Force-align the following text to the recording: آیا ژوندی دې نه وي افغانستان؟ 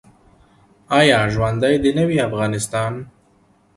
آیا 0.99 1.19
ژوندی 1.33 1.75
دې 1.83 1.91
نه 1.97 2.03
وي 2.07 2.17
افغانستان؟ 2.27 2.93